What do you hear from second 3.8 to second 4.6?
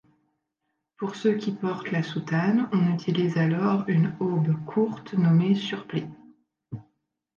une aube